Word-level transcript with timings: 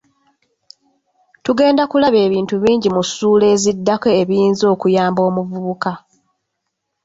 Tugenda 1.45 1.83
kulaba 1.91 2.17
ebintu 2.27 2.55
bingi 2.63 2.87
mu 2.95 3.01
ssuula 3.07 3.45
eziddako 3.55 4.07
ebiyinza 4.21 4.65
okuyamba 4.73 5.21
omuvubuka. 5.29 5.91